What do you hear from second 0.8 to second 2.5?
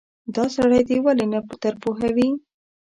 دې ولې نه درپوهوې.